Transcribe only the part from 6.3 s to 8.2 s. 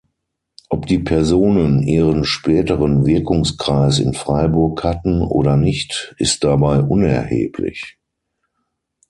dabei unerheblich.